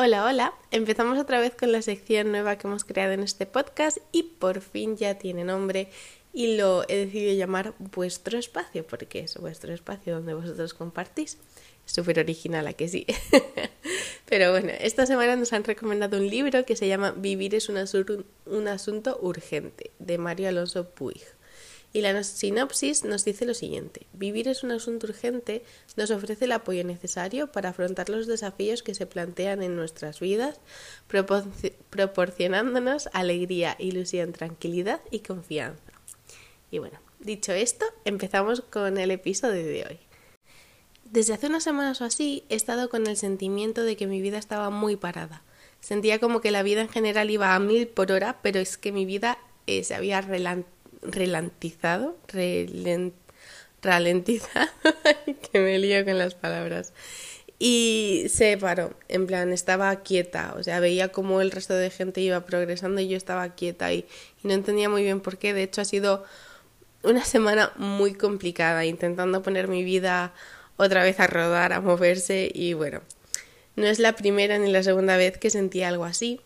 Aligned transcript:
Hola, 0.00 0.24
hola. 0.24 0.54
Empezamos 0.70 1.18
otra 1.18 1.40
vez 1.40 1.56
con 1.56 1.72
la 1.72 1.82
sección 1.82 2.30
nueva 2.30 2.56
que 2.56 2.68
hemos 2.68 2.84
creado 2.84 3.14
en 3.14 3.20
este 3.24 3.46
podcast 3.46 3.98
y 4.12 4.22
por 4.22 4.60
fin 4.60 4.96
ya 4.96 5.16
tiene 5.16 5.42
nombre 5.42 5.88
y 6.32 6.56
lo 6.56 6.84
he 6.86 7.06
decidido 7.06 7.34
llamar 7.34 7.74
vuestro 7.80 8.38
espacio 8.38 8.86
porque 8.86 9.18
es 9.18 9.36
vuestro 9.38 9.74
espacio 9.74 10.14
donde 10.14 10.34
vosotros 10.34 10.72
compartís. 10.72 11.38
Súper 11.84 12.20
original, 12.20 12.68
¿a 12.68 12.74
que 12.74 12.86
sí? 12.86 13.06
Pero 14.26 14.52
bueno, 14.52 14.70
esta 14.78 15.04
semana 15.04 15.34
nos 15.34 15.52
han 15.52 15.64
recomendado 15.64 16.18
un 16.18 16.30
libro 16.30 16.64
que 16.64 16.76
se 16.76 16.86
llama 16.86 17.10
Vivir 17.10 17.56
es 17.56 17.68
un, 17.68 18.24
un 18.46 18.68
asunto 18.68 19.18
urgente 19.20 19.90
de 19.98 20.16
Mario 20.16 20.48
Alonso 20.48 20.90
Puig. 20.90 21.24
Y 21.92 22.02
la 22.02 22.22
sinopsis 22.22 23.04
nos 23.04 23.24
dice 23.24 23.46
lo 23.46 23.54
siguiente. 23.54 24.06
Vivir 24.12 24.46
es 24.48 24.62
un 24.62 24.72
asunto 24.72 25.06
urgente, 25.06 25.64
nos 25.96 26.10
ofrece 26.10 26.44
el 26.44 26.52
apoyo 26.52 26.84
necesario 26.84 27.50
para 27.50 27.70
afrontar 27.70 28.10
los 28.10 28.26
desafíos 28.26 28.82
que 28.82 28.94
se 28.94 29.06
plantean 29.06 29.62
en 29.62 29.74
nuestras 29.74 30.20
vidas, 30.20 30.60
proporcionándonos 31.90 33.08
alegría, 33.12 33.74
ilusión, 33.78 34.32
tranquilidad 34.32 35.00
y 35.10 35.20
confianza. 35.20 35.92
Y 36.70 36.78
bueno, 36.78 36.98
dicho 37.20 37.52
esto, 37.52 37.86
empezamos 38.04 38.60
con 38.60 38.98
el 38.98 39.10
episodio 39.10 39.64
de 39.64 39.86
hoy. 39.88 39.98
Desde 41.04 41.32
hace 41.32 41.46
unas 41.46 41.64
semanas 41.64 42.02
o 42.02 42.04
así 42.04 42.44
he 42.50 42.54
estado 42.54 42.90
con 42.90 43.06
el 43.06 43.16
sentimiento 43.16 43.82
de 43.82 43.96
que 43.96 44.06
mi 44.06 44.20
vida 44.20 44.36
estaba 44.36 44.68
muy 44.68 44.96
parada. 44.96 45.42
Sentía 45.80 46.18
como 46.18 46.42
que 46.42 46.50
la 46.50 46.62
vida 46.62 46.82
en 46.82 46.90
general 46.90 47.30
iba 47.30 47.54
a 47.54 47.58
mil 47.60 47.88
por 47.88 48.12
hora, 48.12 48.40
pero 48.42 48.60
es 48.60 48.76
que 48.76 48.92
mi 48.92 49.06
vida 49.06 49.38
eh, 49.66 49.84
se 49.84 49.94
había 49.94 50.20
relantizado 51.02 52.16
relantizado, 52.28 53.12
ralentizado, 53.82 54.68
que 55.52 55.58
me 55.60 55.78
lío 55.78 56.04
con 56.04 56.18
las 56.18 56.34
palabras. 56.34 56.92
Y 57.60 58.26
se 58.28 58.56
paró, 58.56 58.94
en 59.08 59.26
plan, 59.26 59.52
estaba 59.52 59.94
quieta, 60.02 60.54
o 60.56 60.62
sea, 60.62 60.78
veía 60.78 61.08
como 61.08 61.40
el 61.40 61.50
resto 61.50 61.74
de 61.74 61.90
gente 61.90 62.20
iba 62.20 62.44
progresando 62.46 63.00
y 63.00 63.08
yo 63.08 63.16
estaba 63.16 63.48
quieta 63.56 63.92
y, 63.92 64.06
y 64.44 64.48
no 64.48 64.54
entendía 64.54 64.88
muy 64.88 65.02
bien 65.02 65.20
por 65.20 65.38
qué. 65.38 65.52
De 65.54 65.64
hecho, 65.64 65.80
ha 65.80 65.84
sido 65.84 66.24
una 67.02 67.24
semana 67.24 67.72
muy 67.76 68.14
complicada, 68.14 68.84
intentando 68.84 69.42
poner 69.42 69.66
mi 69.66 69.82
vida 69.82 70.32
otra 70.76 71.02
vez 71.02 71.18
a 71.18 71.26
rodar, 71.26 71.72
a 71.72 71.80
moverse 71.80 72.50
y 72.54 72.74
bueno, 72.74 73.00
no 73.76 73.86
es 73.86 73.98
la 73.98 74.14
primera 74.14 74.58
ni 74.58 74.70
la 74.70 74.82
segunda 74.82 75.16
vez 75.16 75.38
que 75.38 75.50
sentí 75.50 75.82
algo 75.82 76.04
así. 76.04 76.40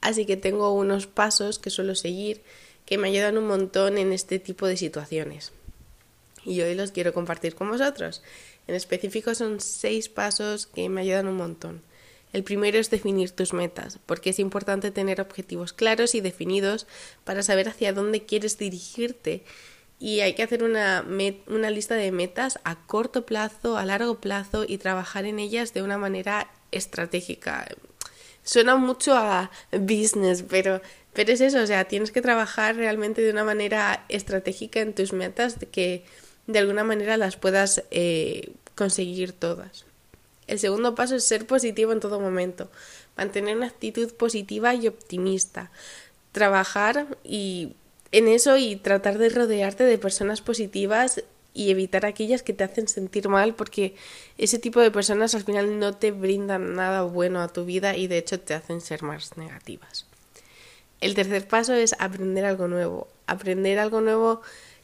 Así 0.00 0.24
que 0.24 0.36
tengo 0.36 0.72
unos 0.72 1.06
pasos 1.06 1.58
que 1.58 1.70
suelo 1.70 1.94
seguir 1.94 2.42
que 2.86 2.98
me 2.98 3.08
ayudan 3.08 3.36
un 3.36 3.46
montón 3.46 3.98
en 3.98 4.12
este 4.12 4.38
tipo 4.38 4.66
de 4.66 4.76
situaciones. 4.76 5.52
Y 6.44 6.60
hoy 6.60 6.74
los 6.74 6.92
quiero 6.92 7.12
compartir 7.12 7.56
con 7.56 7.68
vosotros. 7.68 8.22
En 8.68 8.74
específico 8.74 9.34
son 9.34 9.60
seis 9.60 10.08
pasos 10.08 10.66
que 10.66 10.88
me 10.88 11.02
ayudan 11.02 11.26
un 11.26 11.36
montón. 11.36 11.82
El 12.32 12.44
primero 12.44 12.78
es 12.78 12.90
definir 12.90 13.30
tus 13.30 13.52
metas, 13.52 13.98
porque 14.06 14.30
es 14.30 14.38
importante 14.38 14.90
tener 14.90 15.20
objetivos 15.20 15.72
claros 15.72 16.14
y 16.14 16.20
definidos 16.20 16.86
para 17.24 17.42
saber 17.42 17.68
hacia 17.68 17.92
dónde 17.92 18.24
quieres 18.24 18.58
dirigirte. 18.58 19.42
Y 19.98 20.20
hay 20.20 20.34
que 20.34 20.42
hacer 20.42 20.62
una, 20.62 21.04
una 21.46 21.70
lista 21.70 21.94
de 21.94 22.12
metas 22.12 22.58
a 22.64 22.76
corto 22.86 23.24
plazo, 23.24 23.78
a 23.78 23.86
largo 23.86 24.20
plazo 24.20 24.64
y 24.66 24.78
trabajar 24.78 25.24
en 25.24 25.38
ellas 25.38 25.72
de 25.72 25.82
una 25.82 25.98
manera 25.98 26.50
estratégica. 26.70 27.66
Suena 28.46 28.76
mucho 28.76 29.14
a 29.14 29.50
business, 29.72 30.42
pero 30.48 30.80
pero 31.16 31.32
es 31.32 31.40
eso, 31.40 31.62
o 31.62 31.66
sea, 31.66 31.84
tienes 31.84 32.12
que 32.12 32.20
trabajar 32.20 32.76
realmente 32.76 33.22
de 33.22 33.30
una 33.30 33.42
manera 33.42 34.04
estratégica 34.10 34.80
en 34.80 34.94
tus 34.94 35.14
metas, 35.14 35.58
de 35.58 35.66
que 35.66 36.04
de 36.46 36.58
alguna 36.58 36.84
manera 36.84 37.16
las 37.16 37.38
puedas 37.38 37.82
eh, 37.90 38.52
conseguir 38.74 39.32
todas. 39.32 39.86
El 40.46 40.58
segundo 40.58 40.94
paso 40.94 41.16
es 41.16 41.24
ser 41.24 41.46
positivo 41.46 41.92
en 41.92 42.00
todo 42.00 42.20
momento, 42.20 42.70
mantener 43.16 43.56
una 43.56 43.68
actitud 43.68 44.12
positiva 44.12 44.74
y 44.74 44.88
optimista, 44.88 45.70
trabajar 46.32 47.06
y 47.24 47.72
en 48.12 48.28
eso 48.28 48.58
y 48.58 48.76
tratar 48.76 49.16
de 49.16 49.30
rodearte 49.30 49.84
de 49.84 49.96
personas 49.96 50.42
positivas 50.42 51.24
y 51.56 51.70
evitar 51.70 52.04
aquellas 52.04 52.42
que 52.42 52.52
te 52.52 52.64
hacen 52.64 52.86
sentir 52.86 53.30
mal 53.30 53.54
porque 53.54 53.94
ese 54.36 54.58
tipo 54.58 54.80
de 54.80 54.90
personas 54.90 55.34
al 55.34 55.42
final 55.42 55.78
no 55.78 55.94
te 55.94 56.10
brindan 56.10 56.74
nada 56.74 57.02
bueno 57.02 57.40
a 57.40 57.48
tu 57.48 57.64
vida 57.64 57.96
y 57.96 58.08
de 58.08 58.18
hecho 58.18 58.38
te 58.38 58.52
hacen 58.52 58.82
ser 58.82 59.02
más 59.02 59.38
negativas. 59.38 60.04
El 61.00 61.14
tercer 61.14 61.48
paso 61.48 61.72
es 61.72 61.96
aprender 61.98 62.44
algo 62.44 62.68
nuevo. 62.68 63.08
Aprender 63.26 63.78
algo 63.78 64.02
nuevo 64.02 64.42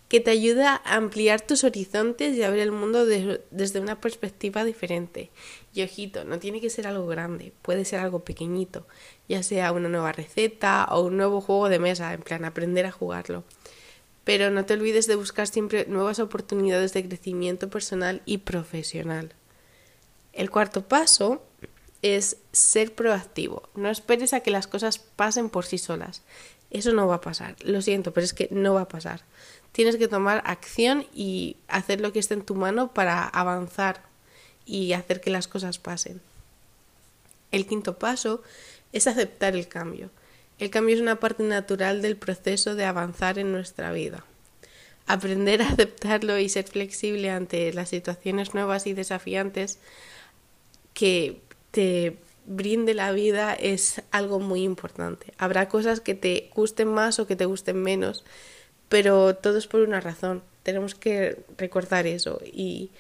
que 0.09 0.21
te 0.21 0.31
ayuda 0.31 0.81
a 0.85 0.97
ampliar 0.97 1.43
tus 1.43 1.63
horizontes 1.63 2.37
y 2.37 2.43
a 2.43 2.51
ver 2.51 2.61
el 2.61 2.73
mundo 2.73 3.05
desde 3.05 3.81
una 3.81 4.01
perspectiva 4.01 4.65
diferente. 4.65 5.31
Y 5.75 5.83
ojito, 5.83 6.25
no 6.25 6.39
tiene 6.39 6.61
que 6.61 6.71
ser 6.71 6.87
algo 6.87 7.07
grande, 7.07 7.53
puede 7.63 7.85
ser 7.85 8.01
algo 8.01 8.21
pequeñito, 8.21 8.87
ya 9.29 9.43
sea 9.43 9.73
una 9.73 9.89
nueva 9.89 10.13
receta 10.13 10.87
o 10.91 11.03
un 11.03 11.17
nuevo 11.17 11.41
juego 11.41 11.71
de 11.71 11.79
mesa, 11.79 12.13
en 12.13 12.21
plan 12.21 12.45
aprender 12.45 12.85
a 12.85 12.93
jugarlo. 12.93 13.45
Pero 14.25 14.51
no 14.51 14.65
te 14.65 14.75
olvides 14.75 15.07
de 15.07 15.17
buscar 15.17 15.49
siempre 15.49 15.87
nuevas 15.87 16.19
oportunidades 16.19 16.93
de 16.93 17.07
crecimiento 17.07 17.69
personal 17.71 18.23
y 18.25 18.39
profesional. 18.39 19.35
El 20.33 20.51
cuarto 20.51 20.87
paso 20.87 21.43
es 22.03 22.37
ser 22.53 22.95
proactivo. 22.95 23.69
No 23.75 23.91
esperes 23.91 24.33
a 24.33 24.41
que 24.41 24.51
las 24.51 24.67
cosas 24.67 24.99
pasen 24.99 25.51
por 25.51 25.65
sí 25.65 25.79
solas. 25.79 26.23
Eso 26.71 26.93
no 26.93 27.07
va 27.07 27.17
a 27.17 27.21
pasar. 27.21 27.57
Lo 27.63 27.83
siento, 27.83 28.13
pero 28.13 28.25
es 28.25 28.33
que 28.33 28.49
no 28.51 28.75
va 28.75 28.83
a 28.83 28.89
pasar. 28.89 29.23
Tienes 29.73 29.97
que 29.97 30.09
tomar 30.09 30.43
acción 30.47 31.07
y 31.15 31.57
hacer 31.69 32.01
lo 32.01 32.13
que 32.13 32.19
esté 32.19 32.35
en 32.35 32.45
tu 32.45 32.55
mano 32.55 32.93
para 32.93 33.25
avanzar 33.25 34.03
y 34.65 34.93
hacer 34.93 35.21
que 35.21 35.31
las 35.31 35.49
cosas 35.49 35.79
pasen. 35.79 36.21
El 37.51 37.67
quinto 37.67 37.99
paso 37.99 38.43
es 38.93 39.07
aceptar 39.07 39.55
el 39.55 39.69
cambio. 39.69 40.11
El 40.63 40.71
cambio 40.71 40.95
es 40.95 41.01
una 41.01 41.19
parte 41.19 41.43
natural 41.43 42.03
del 42.03 42.17
proceso 42.17 42.77
de 42.77 42.85
avanzar 42.85 43.37
en 43.37 43.51
nuestra 43.51 43.91
vida. 43.91 44.25
Aprender 45.09 45.61
a 45.61 45.69
aceptarlo 45.69 46.39
y 46.39 46.49
ser 46.49 46.69
flexible 46.69 47.31
ante 47.31 47.73
las 47.73 47.89
situaciones 47.89 48.55
nuevas 48.55 48.87
y 48.87 48.93
desafiantes 48.93 49.81
que 50.95 51.41
te 51.73 52.17
brinde 52.47 52.95
la 52.95 53.11
vida 53.11 53.55
es 53.55 54.03
algo 54.13 54.39
muy 54.39 54.63
importante. 54.63 55.35
Habrá 55.37 55.69
cosas 55.69 56.01
que 56.01 56.15
te 56.15 56.49
gusten 56.55 56.87
más 56.87 57.19
o 57.19 57.27
que 57.27 57.35
te 57.35 57.47
gusten 57.47 57.83
menos, 57.83 58.23
pero 58.89 59.35
todo 59.35 59.59
es 59.59 59.67
por 59.67 59.81
una 59.81 60.01
razón. 60.01 60.45
Tenemos 60.63 60.95
que 60.95 61.39
recordar 61.59 62.07
eso 62.07 62.41
y 62.45 62.93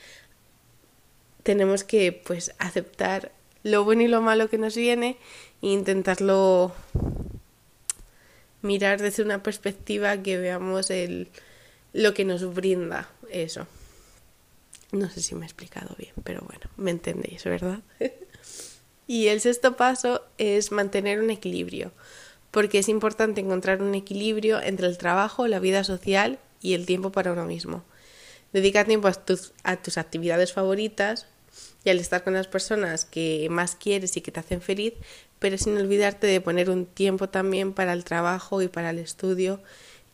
tenemos 1.44 1.84
que 1.84 2.10
pues 2.10 2.56
aceptar 2.58 3.30
lo 3.62 3.84
bueno 3.84 4.02
y 4.02 4.08
lo 4.08 4.20
malo 4.20 4.50
que 4.50 4.58
nos 4.58 4.74
viene 4.74 5.16
e 5.62 5.68
intentarlo 5.68 6.72
mirar 8.62 9.00
desde 9.00 9.22
una 9.22 9.42
perspectiva 9.42 10.22
que 10.22 10.38
veamos 10.38 10.90
el 10.90 11.28
lo 11.92 12.14
que 12.14 12.24
nos 12.24 12.54
brinda 12.54 13.10
eso. 13.30 13.66
No 14.92 15.08
sé 15.10 15.20
si 15.20 15.34
me 15.34 15.42
he 15.42 15.44
explicado 15.44 15.94
bien, 15.98 16.12
pero 16.24 16.40
bueno, 16.42 16.70
me 16.76 16.90
entendéis, 16.90 17.44
¿verdad? 17.44 17.80
Y 19.06 19.26
el 19.26 19.40
sexto 19.40 19.76
paso 19.76 20.22
es 20.38 20.70
mantener 20.70 21.20
un 21.20 21.30
equilibrio, 21.30 21.92
porque 22.50 22.78
es 22.78 22.88
importante 22.88 23.40
encontrar 23.40 23.82
un 23.82 23.94
equilibrio 23.94 24.60
entre 24.62 24.86
el 24.86 24.96
trabajo, 24.96 25.48
la 25.48 25.58
vida 25.58 25.84
social 25.84 26.38
y 26.62 26.74
el 26.74 26.86
tiempo 26.86 27.12
para 27.12 27.32
uno 27.32 27.44
mismo. 27.44 27.84
Dedica 28.52 28.84
tiempo 28.84 29.08
a 29.08 29.12
tus, 29.12 29.52
a 29.64 29.76
tus 29.76 29.98
actividades 29.98 30.52
favoritas 30.52 31.26
y 31.84 31.90
al 31.90 31.98
estar 31.98 32.22
con 32.22 32.34
las 32.34 32.46
personas 32.46 33.04
que 33.04 33.48
más 33.50 33.74
quieres 33.74 34.16
y 34.16 34.20
que 34.20 34.30
te 34.30 34.40
hacen 34.40 34.62
feliz, 34.62 34.94
pero 35.42 35.58
sin 35.58 35.76
olvidarte 35.76 36.28
de 36.28 36.40
poner 36.40 36.70
un 36.70 36.86
tiempo 36.86 37.28
también 37.28 37.72
para 37.72 37.92
el 37.94 38.04
trabajo 38.04 38.62
y 38.62 38.68
para 38.68 38.90
el 38.90 39.00
estudio 39.00 39.60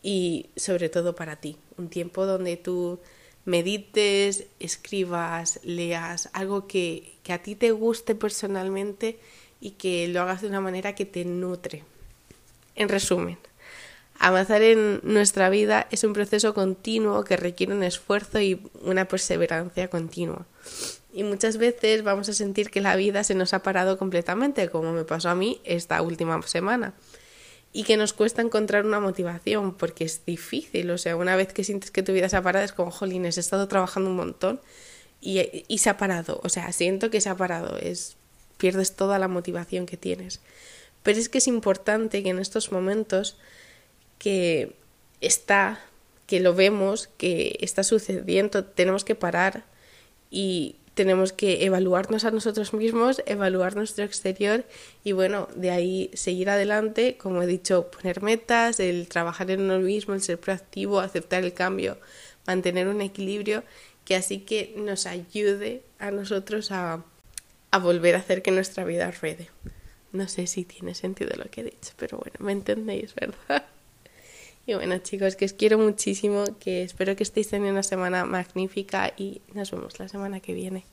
y 0.03 0.47
sobre 0.57 0.89
todo 0.89 1.15
para 1.15 1.37
ti, 1.37 1.59
un 1.77 1.91
tiempo 1.91 2.25
donde 2.25 2.57
tú 2.57 2.99
medites, 3.45 4.47
escribas, 4.59 5.61
leas, 5.65 6.31
algo 6.33 6.67
que, 6.67 7.13
que 7.23 7.35
a 7.35 7.43
ti 7.43 7.57
te 7.57 7.73
guste 7.73 8.15
personalmente 8.15 9.19
y 9.61 9.73
que 9.73 10.09
lo 10.09 10.23
hagas 10.23 10.41
de 10.41 10.49
una 10.49 10.63
manera 10.63 10.95
que 10.95 11.05
te 11.05 11.27
nutre. 11.27 11.85
En 12.75 12.89
resumen, 12.89 13.37
avanzar 14.19 14.63
en 14.63 15.01
nuestra 15.03 15.51
vida 15.51 15.89
es 15.91 16.05
un 16.05 16.15
proceso 16.15 16.55
continuo 16.55 17.25
que 17.25 17.37
requiere 17.37 17.75
un 17.75 17.83
esfuerzo 17.83 18.41
y 18.41 18.63
una 18.81 19.05
perseverancia 19.05 19.89
continua. 19.89 20.47
Y 21.13 21.25
muchas 21.25 21.57
veces 21.57 22.03
vamos 22.03 22.29
a 22.29 22.33
sentir 22.33 22.71
que 22.71 22.81
la 22.81 22.95
vida 22.97 23.25
se 23.25 23.35
nos 23.35 23.55
ha 23.55 23.63
parado 23.63 23.99
completamente, 23.99 24.69
como 24.69 24.93
me 24.93 25.05
pasó 25.05 25.31
a 25.31 25.35
mí 25.35 25.61
esta 25.65 26.03
última 26.03 26.41
semana 26.43 26.95
y 27.73 27.85
que 27.85 27.97
nos 27.97 28.13
cuesta 28.13 28.43
encontrar 28.43 28.87
una 28.87 29.01
motivación 29.01 29.75
porque 29.75 30.05
es 30.05 30.25
difícil. 30.25 30.91
O 30.91 30.99
sea, 30.99 31.17
una 31.17 31.37
vez 31.37 31.53
que 31.53 31.65
sientes 31.65 31.91
que 31.91 32.03
tu 32.03 32.13
vida 32.13 32.29
se 32.29 32.37
ha 32.37 32.43
parado 32.43 32.65
es 32.65 32.73
como, 32.73 32.91
jolines, 32.91 33.37
he 33.37 33.41
estado 33.41 33.69
trabajando 33.69 34.11
un 34.11 34.17
montón 34.17 34.61
y, 35.21 35.65
y 35.69 35.79
se 35.79 35.91
ha 35.91 35.97
parado. 35.97 36.41
O 36.43 36.49
sea, 36.49 36.73
siento 36.73 37.11
que 37.11 37.21
se 37.21 37.29
ha 37.29 37.37
parado. 37.37 37.79
Es, 37.79 38.17
pierdes 38.57 38.97
toda 38.97 39.19
la 39.19 39.29
motivación 39.29 39.87
que 39.87 39.97
tienes. 39.97 40.41
Pero 41.03 41.19
es 41.19 41.29
que 41.29 41.39
es 41.39 41.47
importante 41.47 42.23
que 42.23 42.31
en 42.31 42.39
estos 42.39 42.73
momentos 42.73 43.37
que 44.19 44.75
está, 45.21 45.81
que 46.27 46.41
lo 46.41 46.55
vemos, 46.55 47.09
que 47.19 47.59
está 47.61 47.83
sucediendo, 47.85 48.65
tenemos 48.65 49.05
que 49.05 49.15
parar 49.15 49.65
y 50.31 50.77
tenemos 50.99 51.33
que 51.33 51.65
evaluarnos 51.65 52.25
a 52.25 52.33
nosotros 52.33 52.75
mismos, 52.75 53.23
evaluar 53.25 53.77
nuestro 53.77 54.05
exterior 54.05 54.65
y 55.05 55.13
bueno, 55.13 55.47
de 55.55 55.71
ahí 55.71 56.11
seguir 56.13 56.51
adelante, 56.51 57.17
como 57.17 57.41
he 57.41 57.47
dicho, 57.47 57.89
poner 57.89 58.21
metas, 58.21 58.81
el 58.81 59.07
trabajar 59.07 59.53
en 59.53 59.61
uno 59.61 59.79
mismo, 59.79 60.15
el 60.15 60.23
ser 60.23 60.41
proactivo, 60.41 60.99
aceptar 60.99 61.45
el 61.45 61.55
cambio, 61.55 61.99
mantener 62.49 62.89
un 62.89 63.01
equilibrio 63.01 63.63
que 64.05 64.17
así 64.17 64.41
que 64.41 64.75
nos 64.77 65.07
ayude 65.07 65.85
a 66.01 66.11
nosotros 66.11 66.73
a, 66.73 67.05
a 67.71 67.79
volver 67.79 68.17
a 68.17 68.19
hacer 68.19 68.43
que 68.43 68.51
nuestra 68.51 68.83
vida 68.83 69.09
ruede. 69.13 69.51
No 70.11 70.27
sé 70.27 70.49
si 70.49 70.65
tiene 70.65 70.97
sentido 70.97 71.31
lo 71.37 71.49
que 71.49 71.61
he 71.61 71.65
dicho, 71.65 71.93
pero 71.97 72.19
bueno, 72.19 72.35
me 72.41 72.51
entendéis, 72.51 73.15
¿verdad? 73.15 73.67
Y 74.69 74.75
bueno, 74.75 74.99
chicos, 74.99 75.35
que 75.35 75.47
os 75.47 75.55
quiero 75.55 75.79
muchísimo, 75.79 76.45
que 76.61 76.83
espero 76.83 77.17
que 77.17 77.23
estéis 77.23 77.49
teniendo 77.49 77.73
una 77.73 77.83
semana 77.83 78.27
magnífica 78.27 79.15
y 79.17 79.41
nos 79.55 79.71
vemos 79.71 79.99
la 79.99 80.09
semana 80.09 80.41
que 80.41 80.53
viene. 80.53 80.85